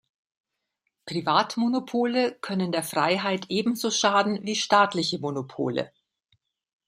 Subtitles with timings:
[1.05, 5.91] Privatmonopole können der Freiheit ebenso schaden wie staatliche Monopole.